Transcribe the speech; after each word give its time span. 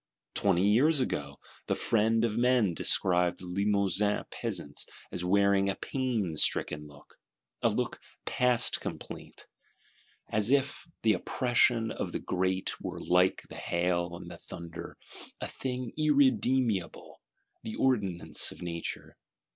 Twenty 0.33 0.67
years 0.67 0.99
ago, 0.99 1.39
the 1.67 1.75
Friend 1.75 2.25
of 2.25 2.35
Men 2.35 2.73
(preaching 2.73 2.75
to 2.75 2.75
the 2.75 2.75
deaf) 2.75 2.75
described 2.87 3.37
the 3.39 3.45
Limousin 3.45 4.23
Peasants 4.31 4.87
as 5.11 5.23
wearing 5.23 5.69
a 5.69 5.75
pain 5.75 6.35
stricken 6.37 6.87
(souffre 6.87 6.89
douleur) 6.89 6.89
look, 6.97 7.07
a 7.61 7.69
look 7.69 7.99
past 8.25 8.79
complaint, 8.81 9.45
"as 10.27 10.49
if 10.49 10.87
the 11.03 11.13
oppression 11.13 11.91
of 11.91 12.13
the 12.13 12.19
great 12.19 12.81
were 12.81 12.97
like 12.97 13.43
the 13.47 13.53
hail 13.55 14.15
and 14.17 14.31
the 14.31 14.37
thunder, 14.39 14.97
a 15.39 15.47
thing 15.47 15.93
irremediable, 15.95 17.21
the 17.61 17.75
ordinance 17.75 18.51
of 18.51 18.63
Nature." 18.63 19.17